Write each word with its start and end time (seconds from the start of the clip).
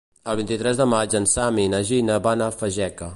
El 0.31 0.37
vint-i-tres 0.37 0.79
de 0.79 0.87
maig 0.93 1.13
en 1.19 1.29
Sam 1.35 1.61
i 1.65 1.67
na 1.75 1.83
Gina 1.91 2.21
van 2.29 2.45
a 2.47 2.51
Fageca. 2.63 3.09